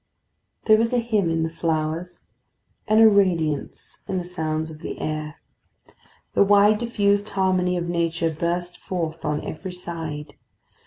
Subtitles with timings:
[0.65, 2.23] There was a hymn in the flowers,
[2.87, 5.35] and a radiance in the sounds of the air.
[6.33, 10.33] The wide diffused harmony of nature burst forth on every side.